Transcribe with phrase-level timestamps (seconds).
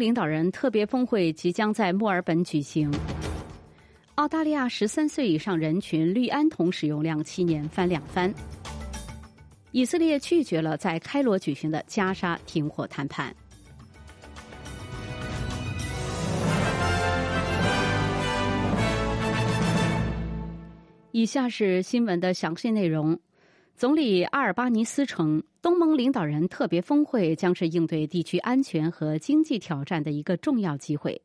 [0.00, 2.90] 领导人特别峰会即将在墨尔本举行。
[4.14, 8.32] 澳大利亚十三岁以上人群氯胺酮使用量七年翻两番。
[9.72, 13.34] 以色列拒绝了在开罗举行的加沙停火谈判。
[21.12, 23.18] 以下是新闻的详细内容。
[23.80, 31.22] 总理阿尔巴尼斯称，东盟领导人特别峰会将是应对地区安全和经济挑战的一个重要机会。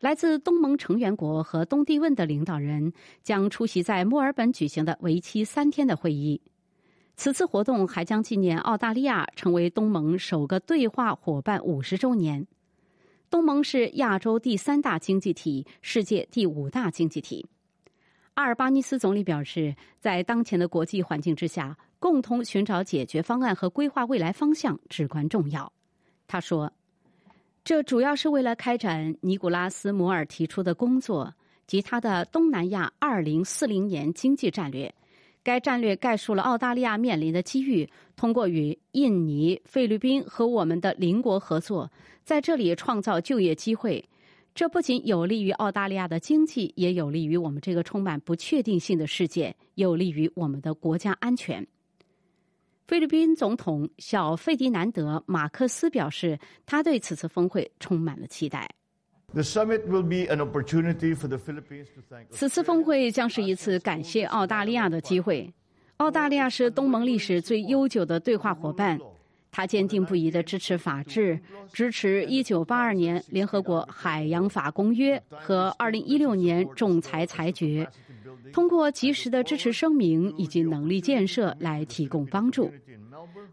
[0.00, 6.42] 来自东盟成员国和东帝汶的领导人将出席在墨尔本举行的为期三天的会议。
[7.16, 12.46] 此次活动还将纪念澳大利亚成为东盟首个对话伙伴五十周年。
[13.30, 17.46] 东盟是亚洲第三大经济体，世界第五大经济体。
[18.40, 25.70] 阿尔巴尼斯总理表示，在当前的国际环境之下，共同寻找解决方案和规划未来方向至关重要。
[26.26, 26.72] 他说
[27.62, 31.30] ：“这主要是为了开展尼古拉斯·摩尔提出的工作
[31.66, 34.90] 及他的东南亚二零四零年经济战略。
[35.42, 41.92] 该战略概述了澳大利亚面临的机遇，通过与印尼、菲律宾和我们的邻国合作，
[42.24, 44.02] 在这里创造就业机会。”
[44.54, 51.66] 这不仅有利于澳大利亚的经济，也有利于我们这个充满不确定性的世界，有利于我们的国家安全。
[52.86, 58.68] 菲律宾总统小费迪南德·马克思表示，他对此次峰会充满了期待。
[62.30, 65.48] 此次峰会将是一次感谢澳大利亚的机会。
[65.98, 68.98] 澳大利亚是东盟历史最悠久的对话伙伴。
[69.52, 71.38] 他坚定不移的支持法治，
[71.72, 77.88] 支持1982年联合国海洋法公约和2016年仲裁裁决，
[78.52, 82.70] 通过及时的支持声明以及能力建设来提供帮助。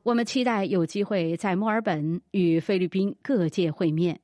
[0.04, 4.20] 我们期待有机会在墨尔本与菲律宾各界会面。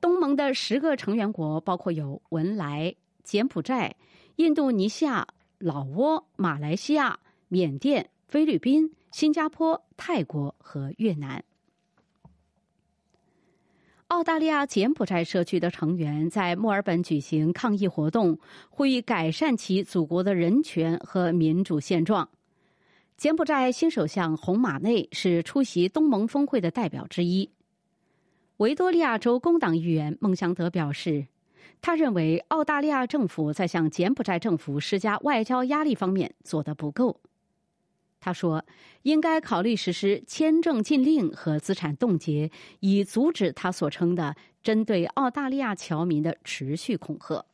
[0.00, 3.94] 东盟的十个成员国包括有文莱、柬埔寨、
[4.36, 5.26] 印度尼西亚、
[5.58, 7.18] 老挝、马来西亚、
[7.48, 8.90] 缅甸、菲律宾。
[9.12, 11.44] 新加坡、泰国和越南、
[14.06, 18.38] 澳大利亚、柬埔寨社区的成员在墨尔本举行抗议活动，
[18.70, 22.26] 呼吁改善其祖国的人权和民主现状。
[23.18, 27.48] 柬埔寨新首相洪马内是出席东盟峰会的代表之一。
[28.56, 31.26] 维多利亚州工党议员孟祥德表示，
[31.82, 37.20] 他认为澳大利亚政府在向柬埔寨政府施加外交压力方面做得不够。
[38.22, 38.64] 他说
[39.02, 47.44] ：“应该考虑实施签证禁令和资产冻结，以阻止他所称的针对澳大利亚侨民的持续恐吓。”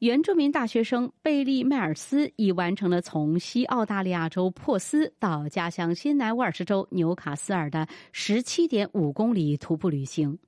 [0.00, 10.38] 原住民大学生贝利·迈尔斯已完成了从西澳大利亚州珀斯到家乡新南威尔士州纽卡斯尔的十七点五公里徒步旅行。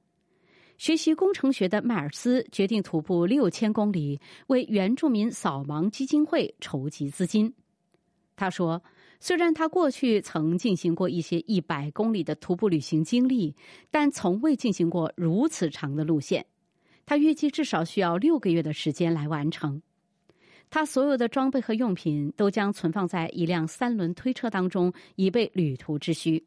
[0.77, 7.55] 学习工程学的迈尔斯决定徒步六千公里，为原住民扫盲基金会筹集资金。
[8.37, 8.83] 他说
[9.21, 13.55] ：“虽然他过去曾进行过一些一百公里的徒步旅行经历，
[13.91, 16.45] 但从未进行过如此长的路线。
[17.07, 19.81] 他预计至少需要六个月的时间来完成。
[20.69, 26.45] 他所有的装备和用品都将存放在一辆三轮推车当中，以备旅途之需。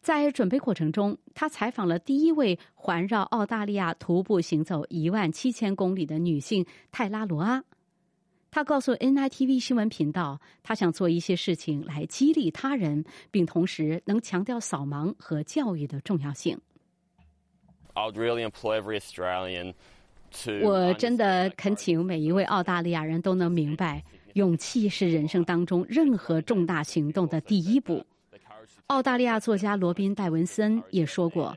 [0.00, 7.64] 在准备过程中，他采访了第一位环绕澳大利亚徒步行走一万七千公里的女性泰拉罗阿。”
[8.54, 16.56] 他告诉 NITV 新闻频道，他想做一些事情来激励他人，并同时能强调扫盲和教育的重要性。
[20.62, 24.00] 我真的恳请每一位澳大利亚人都能明白，
[24.34, 28.06] 勇气是人生当中任何重大行动的第一步。
[28.86, 31.56] 澳大利亚作家罗宾·戴文森也说过：“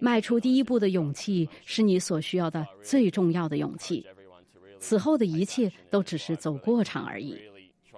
[0.00, 4.06] 迈出第一步的勇气是你所需要的最重要的勇气。”
[4.78, 7.36] 此后的一切都只是走过场而已，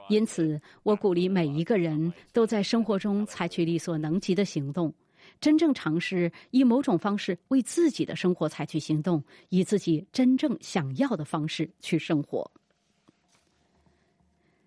[0.08, 4.92] 因此我鼓励每一个人都在生活中采取力所能及的行动，
[5.40, 12.50] 真正尝试以某种方式为自己的生活采取行动，以自己真正想要的方式去生活。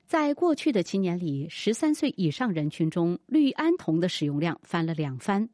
[0.05, 5.49] 在过去的七年里，十三岁以上人群中氯胺酮的使用量翻了两番，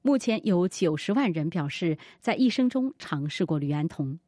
[0.00, 4.18] 目前有九十万人表示在一生中尝试过氯胺酮。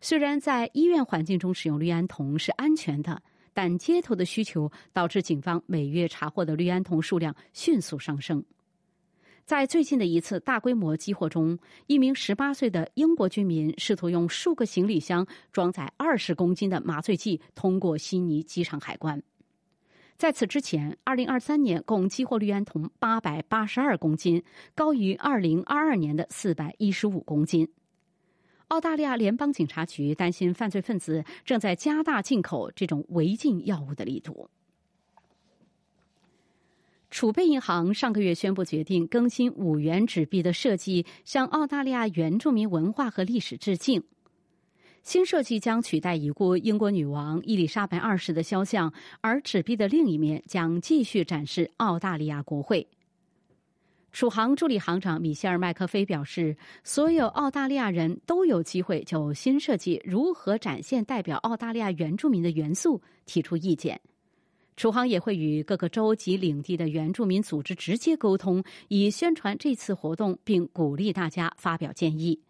[0.00, 3.20] 虽然在医院环境中使用氯胺酮是安全的，
[3.52, 8.44] 但街头的需求导致警方每月查获的氯胺酮数量迅速上升。
[9.44, 19.22] 在最近的一次大规模击获中，一名十八岁的英国居民试图用数个行李箱装载二十公斤的麻醉剂通过悉尼机场海关。
[20.18, 24.42] 在此之前，二零二三年共激获氯胺酮八百八十二公斤，
[24.74, 27.68] 高于二零二二年的四百一十五公斤。
[28.68, 34.48] 澳大利亚联邦警察局担心犯罪分子正在加大进口这种违禁药物的力度。
[37.10, 44.02] 储备银行上个月宣布决定更新五元纸币的设计，向澳大利亚原住民文化和历史致敬。
[45.02, 48.92] 新设计将取代已故英国女王伊丽莎白二世的肖像，
[49.22, 52.86] 而纸币的另一面将继续展示澳大利亚国会。
[54.18, 64.00] 储行助理行长米歇尔·麦克菲表示，所有澳大利亚人都有机会就新设计如何展现代表澳大利亚原住民的元素提出意见。
[64.76, 72.40] 储行也会与各个州及领地的原住民组织直接沟通，以宣传这次活动，并鼓励大家发表建议。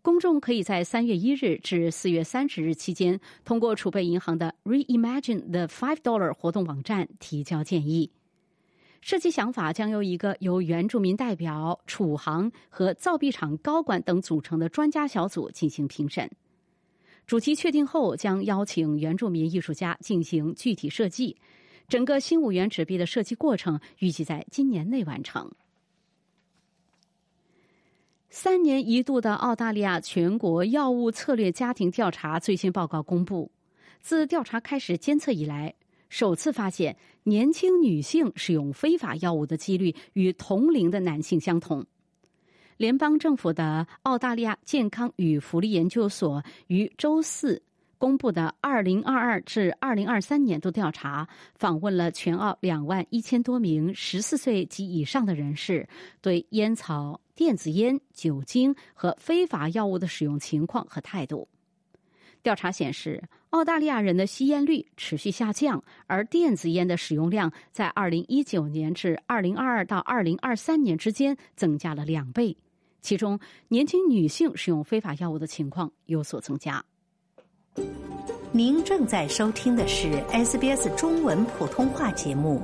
[0.00, 8.12] 公众可以在三月一日至四月三十日期间，通过储备银行的 Reimagine the Five Dollar 活动网站提交建议。
[9.04, 16.30] 设计想法将由一个由原住民代表、储行和造币厂高管等组成的专家小组进行评审。
[17.26, 21.36] 主题确定后，将邀请原住民艺术家进行具体设计。
[21.86, 25.52] 整个新五元纸币的设计过程预计在今年内完成。
[28.30, 33.50] 三年一度的澳大利亚全国药物策略家庭调查最新报告公布，
[34.00, 35.74] 自调查开始监测以来，
[36.14, 41.84] 首次发现年轻女性使用非法药物的几率与同龄的男性相同。
[42.76, 47.60] 联邦政府的澳大利亚健康与福利研究所于周四。
[47.98, 55.88] 公布的二零二二至二零二三年度调查访问了全澳两万一千多名十四岁及以上的人士，
[56.20, 61.48] 对烟草、电子烟、酒精和非法药物的使用情况和态度。
[62.44, 63.20] 调查显示，
[63.50, 72.54] 澳大利亚人的吸烟率持续下降，而电子烟的使用量在二零一九年至二零二二到二零二三年之间增加了两倍，
[73.00, 76.84] 其中年轻女性使用非法药物的情况有所增加。
[78.52, 82.60] 您正在收听的是 SBS 中文普通话节目。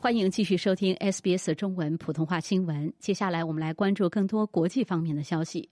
[0.00, 2.90] 欢迎继续收听 SBS 中文普通话新闻。
[2.98, 5.68] 接下来，我们来关注更多国际方面的消息。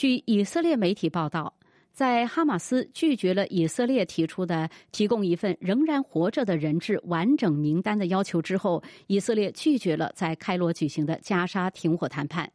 [0.00, 1.52] 据以色列媒体报道，
[1.92, 12.50] 在哈马斯拒绝了以色列提出的提供一份仍然活着的人质完整名单的要求之后，以色列拒绝了在开罗举行的加沙停火谈判。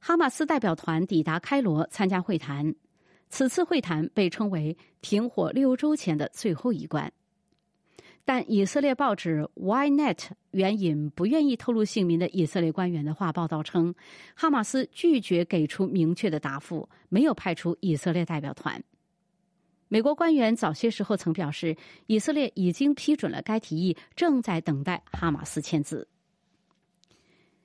[0.00, 2.74] 哈马斯代表团抵达开罗参加会谈，
[3.28, 7.12] 此次会谈被称为停火六周前的最后一关。
[8.28, 10.18] 但以色列报纸 Ynet
[10.50, 13.94] 援引不愿意透露姓名的以色列官员的话报道称，
[14.34, 18.84] 哈马斯拒绝给出明确的答复，没有派出以色列代表团。
[19.88, 21.74] 美国官员早些时候曾表示，
[22.06, 26.06] 以色列已经批准了该提议，正在等待哈马斯签字。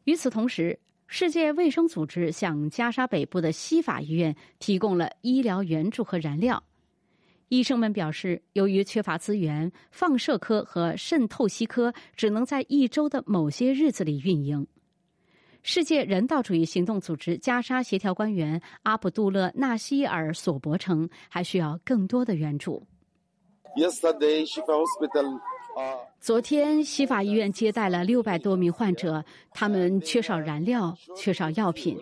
[0.06, 0.80] 与此同时。
[1.06, 6.63] 世界卫生组织向加沙北部的西法医院提供了医疗援助和燃料。
[7.53, 14.65] 医生们表示，由于缺乏资源，放射科和肾透析科只能在一周的某些日子里运营。
[15.61, 22.81] 世界人道主义行动组织加沙协调官员阿卜杜勒纳希尔索博称，还需要更多的援助。
[23.78, 25.39] Yesterday, Shifa Hospital.
[26.19, 31.99] 昨天，西法医院接待了六百多名患者，他们缺少燃料，缺少药品，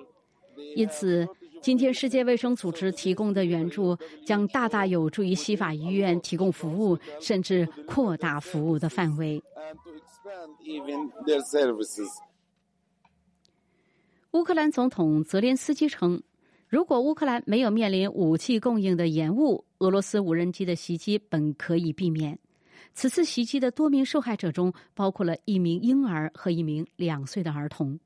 [0.78, 1.28] 因此，
[1.62, 9.42] 今天世界卫生组织提供的援助将大大有助于西法医院提供服务，甚至扩大服务的范围。
[14.32, 16.22] 乌克兰总统泽连斯基称，
[16.68, 22.40] 如果乌克兰没有面临武器供应的延误，俄罗斯无人机的袭击本可以避免。
[22.94, 28.00] 此次袭击的多名受害者中，包括了一名婴儿和一名两岁的儿童。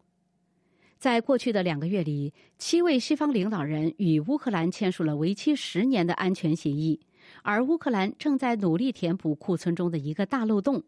[1.06, 7.00] 在过去的两个月里，七位西方领导人与乌克兰签署了为期十年的安全协议，
[7.44, 10.84] 而乌克兰正在努力填补库存中的一个大漏洞。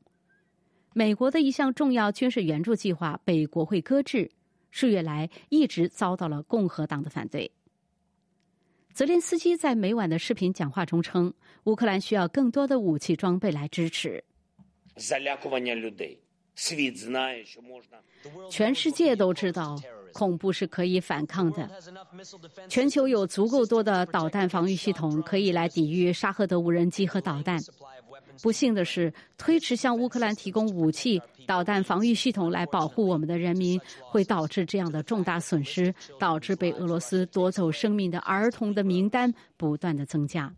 [0.95, 4.31] 美国的一项重要军事援助计划被国会搁置，
[4.71, 7.51] 数月来一直遭到了共和党的反对。
[8.95, 11.31] 泽连斯基在每晚的视频讲话中称，
[11.65, 14.23] 乌克兰需要更多的武器装备来支持。
[18.49, 19.79] 全世界都知道，
[20.11, 21.69] 恐怖是可以反抗的。
[22.67, 27.59] 全球有足够多的导弹防御系统可以来抵御沙赫德无人机和导弹。
[28.41, 40.51] 不幸的是，推迟向乌克兰提供武器、导弹防御系统来保护我们的人民，会导致这样的重大损失，导致被俄罗斯夺走生命的儿童的名单不断的增加。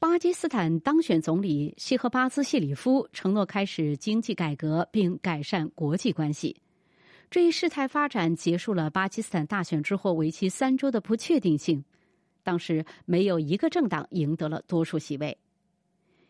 [0.00, 6.56] 巴基斯坦当选总理希赫巴兹谢里夫承诺开始经济改革并改善国际关系。
[7.30, 11.84] 这一事态发展结束了巴基斯坦大选之后为期三周的不确定性。
[12.42, 15.36] 当时没有一个政党赢得了多数席位。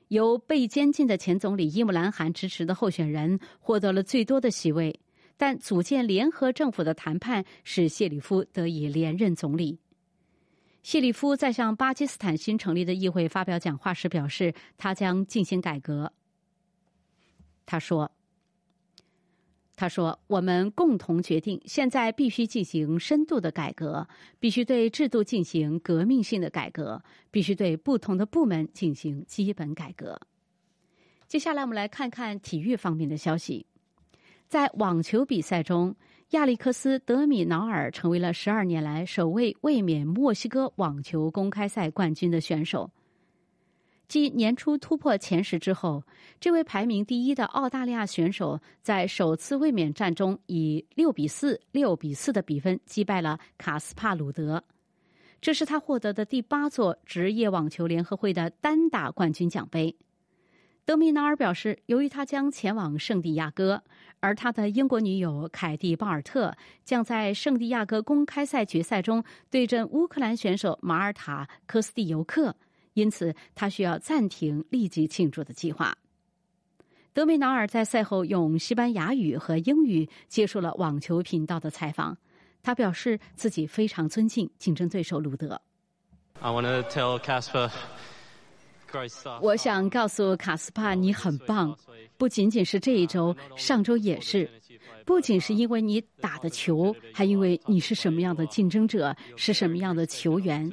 [0.09, 4.99] 由被监禁的前总理伊姆兰汗支持的候选人获得了最多的席位，
[5.37, 9.79] 但组建联合政府的谈判使谢里夫得以连任总理。
[10.83, 16.11] 谢里夫在向巴基斯坦新成立的议会发表讲话时表示，他将进行改革。
[17.67, 18.11] 他说
[19.77, 24.09] ：“他说，我们共同决定，现在必须进行深度的改革，
[24.39, 30.19] 必须对制度进行革命性的改革，必须对不同的部门进行基本改革。”
[31.29, 33.67] 接下来，我们来看看体育方面的消息。
[34.49, 35.95] 在网球比赛中。
[36.31, 42.89] 亚历克斯·德米瑙尔成为了十二年来首位卫冕墨西哥网球公开赛冠军的选手。
[44.07, 46.05] 继年初突破前十之后，
[46.39, 54.63] 这位排名第一的澳大利亚选手在首次卫冕战中以六比四、六比四的比分击败了卡斯帕鲁德，
[55.41, 59.97] 这是他获得的第八座职业网球联合会的单打冠军奖杯。
[60.91, 63.81] 德米纳尔表示，由于他将前往圣地亚哥。
[64.19, 66.53] 而他的英国女友凯蒂·鲍尔特
[66.85, 72.57] 将在圣地亚哥公开赛决赛中对阵乌克兰选手马尔塔·科斯蒂尤克，
[72.95, 75.97] 因此他需要暂停立即庆祝的计划。
[77.13, 82.19] 德梅纳尔在赛后用西班牙语和英语接受了网球频道的采访，
[82.65, 85.63] 他表示自己非常尊敬竞争对手鲁德。
[86.41, 87.71] I want to tell Casper.
[89.41, 91.77] 我想告诉卡斯帕，你很棒，
[92.17, 94.51] 不仅仅是这一周，上周也是。
[95.05, 100.71] 不仅是因为你打的球，还因为你是什么样的竞争者，是什么样的球员。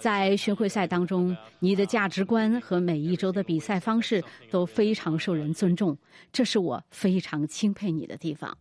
[0.00, 5.96] 在巡回赛当中，你的价值观和每一周的比赛方式都非常受人尊重，
[6.30, 8.56] 这是我非常钦佩你的地方。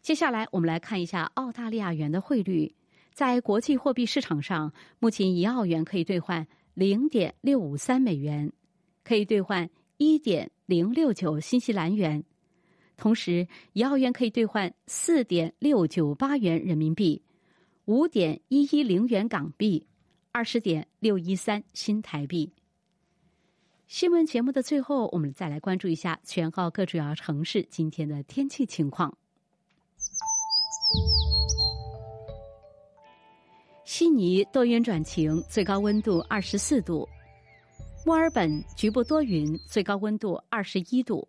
[0.00, 2.74] 接下来，我们来看一下澳大利亚元的汇率，
[3.12, 6.46] 在国际货币市场上，目前一澳元可以兑换。
[6.78, 8.52] 零点六五三美元
[9.02, 12.22] 可以兑换一点零六九新西兰元，
[12.96, 17.20] 同时一澳元可以兑换四点六九八元人民币，
[17.86, 19.88] 五点一一零元港币，
[20.30, 22.52] 二十点六一三新台币。
[23.88, 29.18] 新闻节目的最后，我们再来关注一下全澳各主要城市今天的天气情况。
[33.90, 37.08] 悉尼多云转晴，最高温度二十四度；
[38.04, 41.26] 墨尔本局部多云，最高温度二十一度；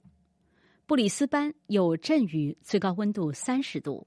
[0.86, 4.06] 布里斯班有阵雨，最高温度三十度；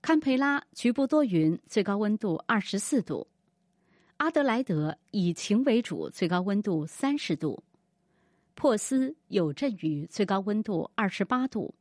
[0.00, 3.26] 堪培拉局部多云，最高温度二十四度；
[4.18, 7.60] 阿德莱德以晴为主，最高温度三十度；
[8.54, 11.74] 珀斯有阵雨，最高温度二十八度；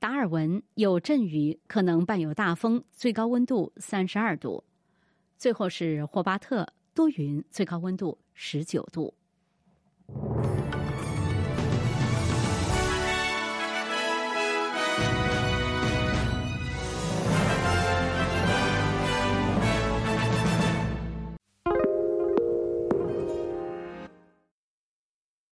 [0.00, 4.64] 达尔文有阵雨，可能伴有大风，最高温度三十二度。
[5.40, 9.14] 最后是霍巴特，多云，最高温度十九度。